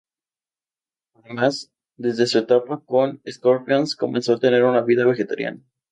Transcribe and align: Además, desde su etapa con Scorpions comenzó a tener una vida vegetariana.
Además, 1.13 1.69
desde 1.95 2.25
su 2.25 2.39
etapa 2.39 2.81
con 2.87 3.21
Scorpions 3.29 3.95
comenzó 3.95 4.33
a 4.33 4.39
tener 4.39 4.63
una 4.63 4.81
vida 4.81 5.05
vegetariana. 5.05 5.61